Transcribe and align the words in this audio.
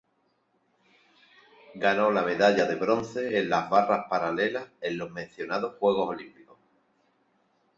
Ganó 1.75 2.09
la 2.11 2.23
medalla 2.23 2.65
de 2.65 2.73
bronce 2.73 3.37
en 3.37 3.51
las 3.51 3.69
barras 3.69 4.07
paralelas 4.09 4.65
en 4.81 4.97
los 4.97 5.11
mencionados 5.11 5.77
Juegos 5.77 6.09
Olímpicos. 6.09 6.57